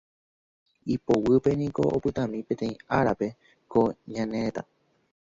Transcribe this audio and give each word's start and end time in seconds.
ipoguýpe 0.93 1.51
niko 1.59 1.83
opytami 1.95 2.39
peteĩ 2.47 2.73
árape 2.97 3.27
ko 3.71 3.81
ñane 4.13 4.37
retã 4.45 4.61